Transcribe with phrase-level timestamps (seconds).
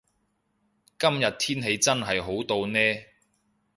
[0.97, 2.79] 今日天氣真係好到呢